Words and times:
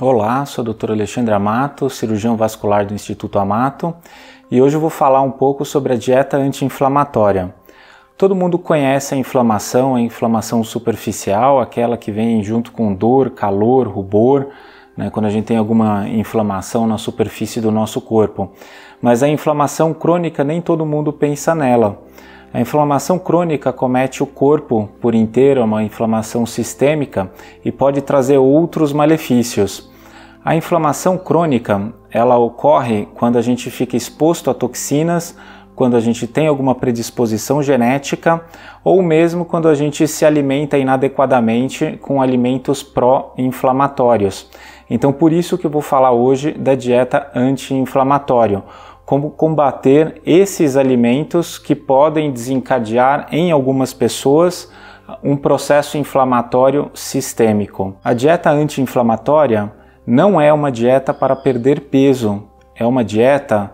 Olá, 0.00 0.44
sou 0.44 0.64
o 0.64 0.74
Dr. 0.74 0.90
Alexandre 0.90 1.32
Amato, 1.32 1.88
cirurgião 1.88 2.36
vascular 2.36 2.84
do 2.84 2.92
Instituto 2.92 3.38
Amato, 3.38 3.94
e 4.50 4.60
hoje 4.60 4.74
eu 4.74 4.80
vou 4.80 4.90
falar 4.90 5.22
um 5.22 5.30
pouco 5.30 5.64
sobre 5.64 5.92
a 5.92 5.96
dieta 5.96 6.36
anti-inflamatória. 6.36 7.54
Todo 8.18 8.34
mundo 8.34 8.58
conhece 8.58 9.14
a 9.14 9.16
inflamação, 9.16 9.94
a 9.94 10.00
inflamação 10.00 10.64
superficial, 10.64 11.60
aquela 11.60 11.96
que 11.96 12.10
vem 12.10 12.42
junto 12.42 12.72
com 12.72 12.92
dor, 12.92 13.30
calor, 13.30 13.86
rubor, 13.86 14.48
né, 14.96 15.10
quando 15.10 15.26
a 15.26 15.30
gente 15.30 15.44
tem 15.44 15.58
alguma 15.58 16.08
inflamação 16.08 16.88
na 16.88 16.98
superfície 16.98 17.60
do 17.60 17.70
nosso 17.70 18.00
corpo. 18.00 18.50
Mas 19.00 19.22
a 19.22 19.28
inflamação 19.28 19.94
crônica 19.94 20.42
nem 20.42 20.60
todo 20.60 20.84
mundo 20.84 21.12
pensa 21.12 21.54
nela. 21.54 22.02
A 22.54 22.60
inflamação 22.60 23.18
crônica 23.18 23.72
comete 23.72 24.22
o 24.22 24.26
corpo 24.26 24.88
por 25.00 25.12
inteiro, 25.12 25.60
é 25.60 25.64
uma 25.64 25.82
inflamação 25.82 26.46
sistêmica 26.46 27.28
e 27.64 27.72
pode 27.72 28.00
trazer 28.00 28.38
outros 28.38 28.92
malefícios. 28.92 29.90
A 30.44 30.54
inflamação 30.54 31.18
crônica, 31.18 31.92
ela 32.12 32.38
ocorre 32.38 33.08
quando 33.16 33.38
a 33.38 33.42
gente 33.42 33.72
fica 33.72 33.96
exposto 33.96 34.50
a 34.50 34.54
toxinas, 34.54 35.36
quando 35.74 35.96
a 35.96 36.00
gente 36.00 36.28
tem 36.28 36.46
alguma 36.46 36.76
predisposição 36.76 37.60
genética 37.60 38.40
ou 38.84 39.02
mesmo 39.02 39.44
quando 39.44 39.66
a 39.66 39.74
gente 39.74 40.06
se 40.06 40.24
alimenta 40.24 40.78
inadequadamente 40.78 41.98
com 42.00 42.22
alimentos 42.22 42.84
pró-inflamatórios. 42.84 44.48
Então, 44.88 45.12
por 45.12 45.32
isso 45.32 45.58
que 45.58 45.66
eu 45.66 45.70
vou 45.70 45.82
falar 45.82 46.12
hoje 46.12 46.52
da 46.52 46.76
dieta 46.76 47.32
anti-inflamatória 47.34 48.62
como 49.04 49.30
combater 49.30 50.20
esses 50.24 50.76
alimentos 50.76 51.58
que 51.58 51.74
podem 51.74 52.32
desencadear 52.32 53.28
em 53.30 53.52
algumas 53.52 53.92
pessoas 53.92 54.70
um 55.22 55.36
processo 55.36 55.98
inflamatório 55.98 56.90
sistêmico. 56.94 57.96
A 58.02 58.14
dieta 58.14 58.50
anti-inflamatória 58.50 59.70
não 60.06 60.40
é 60.40 60.52
uma 60.52 60.72
dieta 60.72 61.12
para 61.12 61.36
perder 61.36 61.80
peso, 61.82 62.44
é 62.74 62.86
uma 62.86 63.04
dieta 63.04 63.70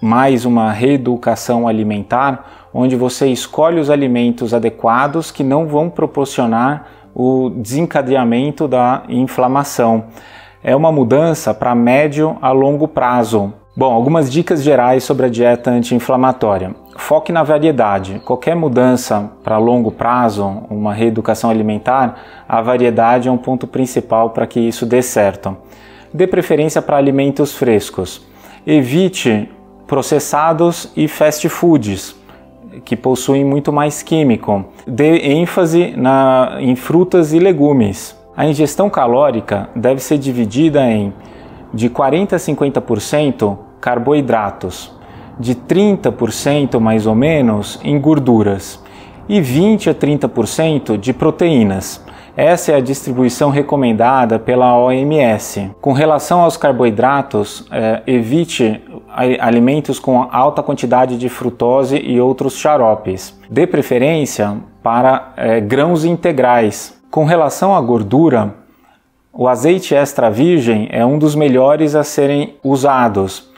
mais 0.00 0.44
uma 0.44 0.72
reeducação 0.72 1.68
alimentar, 1.68 2.68
onde 2.72 2.96
você 2.96 3.28
escolhe 3.28 3.78
os 3.78 3.90
alimentos 3.90 4.54
adequados 4.54 5.30
que 5.30 5.44
não 5.44 5.66
vão 5.66 5.90
proporcionar 5.90 6.86
o 7.14 7.50
desencadeamento 7.50 8.66
da 8.66 9.02
inflamação. 9.08 10.06
É 10.62 10.74
uma 10.74 10.90
mudança 10.90 11.52
para 11.52 11.74
médio 11.74 12.38
a 12.40 12.50
longo 12.50 12.88
prazo. 12.88 13.52
Bom, 13.76 13.92
algumas 13.92 14.30
dicas 14.30 14.62
gerais 14.62 15.02
sobre 15.02 15.26
a 15.26 15.28
dieta 15.28 15.68
anti-inflamatória. 15.68 16.76
Foque 16.96 17.32
na 17.32 17.42
variedade. 17.42 18.20
Qualquer 18.24 18.54
mudança 18.54 19.32
para 19.42 19.58
longo 19.58 19.90
prazo, 19.90 20.62
uma 20.70 20.94
reeducação 20.94 21.50
alimentar, 21.50 22.44
a 22.48 22.62
variedade 22.62 23.26
é 23.26 23.32
um 23.32 23.36
ponto 23.36 23.66
principal 23.66 24.30
para 24.30 24.46
que 24.46 24.60
isso 24.60 24.86
dê 24.86 25.02
certo. 25.02 25.56
Dê 26.12 26.24
preferência 26.24 26.80
para 26.80 26.96
alimentos 26.96 27.52
frescos. 27.52 28.24
Evite 28.64 29.50
processados 29.88 30.92
e 30.96 31.08
fast 31.08 31.48
foods, 31.48 32.14
que 32.84 32.94
possuem 32.94 33.44
muito 33.44 33.72
mais 33.72 34.04
químico. 34.04 34.66
Dê 34.86 35.18
ênfase 35.32 35.94
na, 35.96 36.58
em 36.60 36.76
frutas 36.76 37.32
e 37.32 37.40
legumes. 37.40 38.16
A 38.36 38.46
ingestão 38.46 38.88
calórica 38.88 39.68
deve 39.74 40.00
ser 40.00 40.18
dividida 40.18 40.80
em 40.88 41.12
de 41.74 41.88
40 41.88 42.36
a 42.36 42.38
50% 42.38 43.58
carboidratos, 43.84 44.90
de 45.38 45.54
30% 45.54 46.80
mais 46.80 47.06
ou 47.06 47.14
menos 47.14 47.78
em 47.84 48.00
gorduras 48.00 48.82
e 49.28 49.42
20 49.42 49.90
a 49.90 49.94
30% 49.94 50.96
de 50.96 51.12
proteínas. 51.12 52.02
Essa 52.34 52.72
é 52.72 52.76
a 52.76 52.80
distribuição 52.80 53.50
recomendada 53.50 54.38
pela 54.38 54.74
OMS. 54.78 55.70
Com 55.82 55.92
relação 55.92 56.40
aos 56.40 56.56
carboidratos, 56.56 57.68
é, 57.70 58.02
evite 58.06 58.82
alimentos 59.38 59.98
com 59.98 60.26
alta 60.32 60.62
quantidade 60.62 61.18
de 61.18 61.28
frutose 61.28 61.98
e 61.98 62.18
outros 62.18 62.56
xaropes. 62.56 63.38
Dê 63.50 63.66
preferência 63.66 64.56
para 64.82 65.34
é, 65.36 65.60
grãos 65.60 66.06
integrais. 66.06 66.98
Com 67.10 67.26
relação 67.26 67.76
à 67.76 67.80
gordura, 67.82 68.54
o 69.30 69.46
azeite 69.46 69.94
extra 69.94 70.30
virgem 70.30 70.88
é 70.90 71.04
um 71.04 71.18
dos 71.18 71.34
melhores 71.34 71.94
a 71.94 72.02
serem 72.02 72.54
usados. 72.64 73.52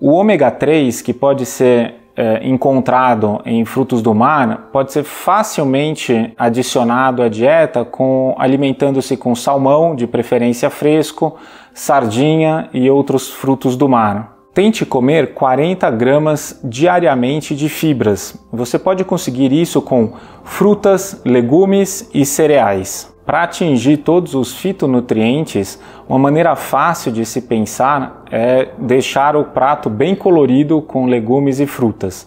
O 0.00 0.12
ômega 0.12 0.50
3, 0.50 1.00
que 1.02 1.12
pode 1.12 1.46
ser 1.46 1.94
é, 2.16 2.46
encontrado 2.46 3.40
em 3.44 3.64
frutos 3.64 4.02
do 4.02 4.14
mar, 4.14 4.68
pode 4.72 4.92
ser 4.92 5.02
facilmente 5.02 6.32
adicionado 6.38 7.22
à 7.22 7.28
dieta 7.28 7.84
com 7.84 8.34
alimentando-se 8.38 9.16
com 9.16 9.34
salmão, 9.34 9.94
de 9.94 10.06
preferência 10.06 10.70
fresco, 10.70 11.36
sardinha 11.72 12.68
e 12.72 12.88
outros 12.90 13.30
frutos 13.30 13.76
do 13.76 13.88
mar. 13.88 14.34
Tente 14.52 14.86
comer 14.86 15.34
40 15.34 15.90
gramas 15.90 16.60
diariamente 16.62 17.56
de 17.56 17.68
fibras. 17.68 18.38
Você 18.52 18.78
pode 18.78 19.04
conseguir 19.04 19.52
isso 19.52 19.82
com 19.82 20.12
frutas, 20.44 21.20
legumes 21.24 22.08
e 22.14 22.24
cereais. 22.24 23.13
Para 23.26 23.44
atingir 23.44 23.98
todos 23.98 24.34
os 24.34 24.52
fitonutrientes, 24.54 25.80
uma 26.06 26.18
maneira 26.18 26.54
fácil 26.54 27.10
de 27.10 27.24
se 27.24 27.40
pensar 27.40 28.24
é 28.30 28.68
deixar 28.76 29.34
o 29.34 29.44
prato 29.44 29.88
bem 29.88 30.14
colorido 30.14 30.82
com 30.82 31.06
legumes 31.06 31.58
e 31.58 31.66
frutas. 31.66 32.26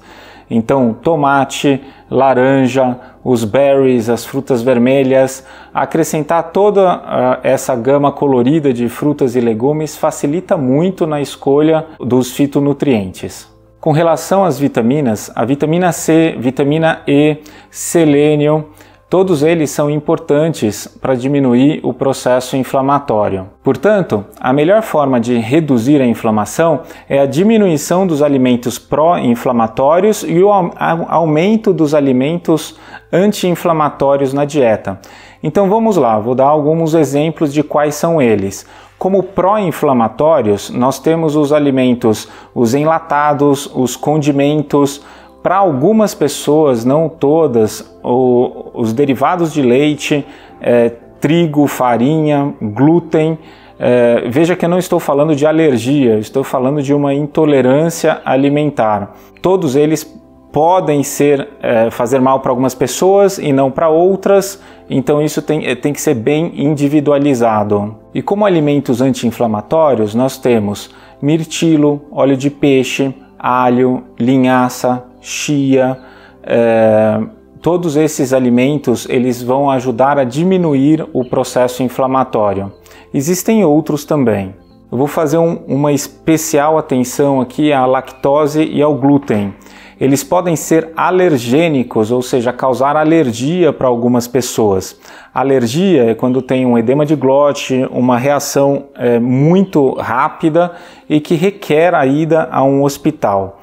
Então, 0.50 0.94
tomate, 0.94 1.82
laranja, 2.10 2.98
os 3.24 3.44
berries, 3.44 4.10
as 4.10 4.26
frutas 4.26 4.62
vermelhas, 4.62 5.46
acrescentar 5.74 6.52
toda 6.52 6.96
uh, 6.96 7.40
essa 7.44 7.76
gama 7.76 8.12
colorida 8.12 8.74
de 8.74 8.88
frutas 8.88 9.36
e 9.36 9.42
legumes 9.42 9.98
facilita 9.98 10.58
muito 10.58 11.06
na 11.06 11.22
escolha 11.22 11.86
dos 12.00 12.32
fitonutrientes. 12.32 13.48
Com 13.80 13.92
relação 13.92 14.44
às 14.44 14.58
vitaminas, 14.58 15.32
a 15.36 15.46
vitamina 15.46 15.92
C, 15.92 16.36
vitamina 16.40 17.02
E, 17.06 17.38
selênio, 17.70 18.70
Todos 19.10 19.42
eles 19.42 19.70
são 19.70 19.90
importantes 19.90 20.86
para 20.86 21.16
diminuir 21.16 21.80
o 21.82 21.94
processo 21.94 22.58
inflamatório. 22.58 23.48
Portanto, 23.64 24.26
a 24.38 24.52
melhor 24.52 24.82
forma 24.82 25.18
de 25.18 25.38
reduzir 25.38 26.02
a 26.02 26.06
inflamação 26.06 26.82
é 27.08 27.18
a 27.18 27.26
diminuição 27.26 28.06
dos 28.06 28.22
alimentos 28.22 28.78
pró-inflamatórios 28.78 30.26
e 30.28 30.44
o 30.44 30.52
aumento 30.52 31.72
dos 31.72 31.94
alimentos 31.94 32.78
anti-inflamatórios 33.10 34.34
na 34.34 34.44
dieta. 34.44 35.00
Então 35.42 35.70
vamos 35.70 35.96
lá, 35.96 36.20
vou 36.20 36.36
dar 36.36 36.48
alguns 36.48 36.94
exemplos 36.94 37.54
de 37.54 37.64
quais 37.64 37.96
são 37.96 38.22
eles. 38.22 38.66
Como 39.00 39.24
pró-inflamatórios, 39.24 40.70
nós 40.70 41.00
temos 41.00 41.34
os 41.38 41.54
alimentos, 41.54 42.28
os 42.54 42.74
enlatados, 42.74 43.72
os 43.74 43.96
condimentos, 43.96 45.02
para 45.42 45.58
algumas 45.58 46.14
pessoas, 46.14 46.84
não 46.84 47.08
todas, 47.08 47.98
o, 48.04 48.72
os 48.74 48.94
derivados 48.94 49.54
de 49.54 49.62
leite, 49.62 50.26
é, 50.62 50.90
trigo, 51.20 51.68
farinha, 51.68 52.54
glúten, 52.62 53.38
é, 53.80 54.28
veja 54.30 54.56
que 54.56 54.66
eu 54.66 54.70
não 54.70 54.80
estou 54.80 55.00
falando 55.00 55.36
de 55.36 55.46
alergia, 55.46 56.18
estou 56.18 56.44
falando 56.44 56.82
de 56.82 56.94
uma 56.94 57.14
intolerância 57.14 58.22
alimentar. 58.26 59.16
Todos 59.42 59.76
eles 59.76 60.04
podem 60.52 61.04
ser 61.04 61.48
é, 61.62 61.92
fazer 61.92 62.20
mal 62.20 62.40
para 62.40 62.52
algumas 62.52 62.74
pessoas 62.74 63.38
e 63.38 63.54
não 63.54 63.70
para 63.70 63.90
outras, 63.90 64.60
então 64.90 65.22
isso 65.22 65.42
tem, 65.42 65.68
é, 65.68 65.76
tem 65.76 65.94
que 65.94 66.02
ser 66.02 66.16
bem 66.16 66.52
individualizado. 66.56 67.96
E 68.14 68.22
como 68.22 68.46
alimentos 68.46 69.02
anti-inflamatórios, 69.02 70.16
nós 70.16 70.38
temos 70.38 70.90
mirtilo, 71.22 72.02
óleo 72.12 72.36
de 72.36 72.50
peixe, 72.50 73.14
alho, 73.40 74.04
linhaça, 74.20 75.04
chia, 75.22 75.98
é, 76.44 77.20
todos 77.62 77.98
esses 77.98 78.34
alimentos 78.34 79.08
eles 79.10 79.42
vão 79.42 79.70
ajudar 79.70 80.18
a 80.18 80.24
diminuir 80.24 81.06
o 81.14 81.26
processo 81.26 81.84
inflamatório. 81.84 82.72
Existem 83.14 83.66
outros 83.66 84.06
também. 84.06 84.56
Eu 84.92 84.98
vou 84.98 85.08
fazer 85.08 85.38
um, 85.38 85.56
uma 85.68 85.92
especial 85.92 86.78
atenção 86.78 87.42
aqui 87.42 87.74
à 87.74 87.86
lactose 87.86 88.64
e 88.64 88.82
ao 88.82 88.96
glúten. 88.96 89.54
Eles 90.00 90.24
podem 90.24 90.56
ser 90.56 90.90
alergênicos, 90.96 92.12
ou 92.12 92.22
seja, 92.22 92.54
causar 92.54 92.96
alergia 92.96 93.74
para 93.74 93.88
algumas 93.88 94.28
pessoas. 94.28 95.00
Alergia 95.34 96.12
é 96.12 96.14
quando 96.14 96.42
tem 96.42 96.66
um 96.66 96.78
edema 96.78 97.06
de 97.06 97.16
glote, 97.16 97.88
uma 97.92 98.18
reação 98.18 98.86
é, 98.96 99.20
muito 99.20 99.94
rápida 99.96 100.72
e 101.10 101.20
que 101.20 101.36
requer 101.36 101.96
a 101.96 102.06
ida 102.06 102.48
a 102.52 102.64
um 102.64 102.84
hospital. 102.84 103.60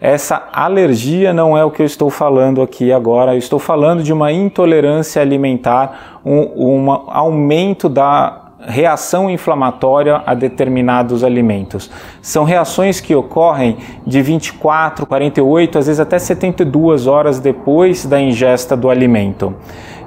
Essa 0.00 0.48
alergia 0.52 1.32
não 1.32 1.56
é 1.56 1.64
o 1.64 1.70
que 1.70 1.80
eu 1.80 1.86
estou 1.86 2.10
falando 2.10 2.60
aqui 2.60 2.92
agora, 2.92 3.34
eu 3.34 3.38
estou 3.38 3.58
falando 3.58 4.02
de 4.02 4.12
uma 4.12 4.32
intolerância 4.32 5.22
alimentar, 5.22 6.20
um, 6.24 6.84
um 6.84 6.90
aumento 6.90 7.88
da 7.88 8.43
reação 8.66 9.30
inflamatória 9.30 10.22
a 10.24 10.34
determinados 10.34 11.22
alimentos. 11.22 11.90
São 12.22 12.44
reações 12.44 13.00
que 13.00 13.14
ocorrem 13.14 13.76
de 14.06 14.20
24, 14.22 15.06
48, 15.06 15.78
às 15.78 15.86
vezes 15.86 16.00
até 16.00 16.18
72 16.18 17.06
horas 17.06 17.38
depois 17.38 18.04
da 18.04 18.20
ingesta 18.20 18.76
do 18.76 18.90
alimento. 18.90 19.54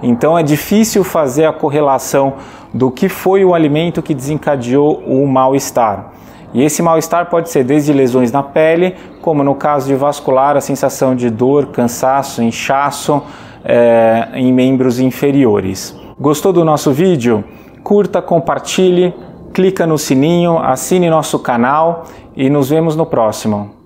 Então 0.01 0.37
é 0.37 0.43
difícil 0.43 1.03
fazer 1.03 1.45
a 1.45 1.53
correlação 1.53 2.35
do 2.73 2.91
que 2.91 3.09
foi 3.09 3.43
o 3.43 3.53
alimento 3.53 4.01
que 4.01 4.13
desencadeou 4.13 5.03
o 5.05 5.25
mal-estar. 5.27 6.11
E 6.53 6.63
esse 6.63 6.81
mal-estar 6.81 7.29
pode 7.29 7.49
ser 7.49 7.63
desde 7.63 7.91
lesões 7.91 8.31
na 8.31 8.41
pele, 8.41 8.95
como 9.21 9.43
no 9.43 9.55
caso 9.55 9.87
de 9.87 9.95
vascular, 9.95 10.55
a 10.55 10.61
sensação 10.61 11.15
de 11.15 11.29
dor, 11.29 11.67
cansaço, 11.67 12.41
inchaço 12.41 13.21
é, 13.65 14.29
em 14.33 14.53
membros 14.53 14.99
inferiores. 14.99 15.95
Gostou 16.19 16.53
do 16.53 16.63
nosso 16.63 16.91
vídeo? 16.91 17.43
Curta, 17.83 18.21
compartilhe, 18.21 19.13
clica 19.53 19.87
no 19.87 19.97
sininho, 19.97 20.59
assine 20.59 21.09
nosso 21.09 21.39
canal 21.39 22.05
e 22.35 22.49
nos 22.49 22.69
vemos 22.69 22.95
no 22.95 23.05
próximo. 23.05 23.76